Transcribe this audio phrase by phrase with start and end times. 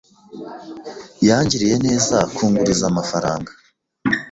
[1.27, 3.51] Yangiriye neza kunguriza amafaranga.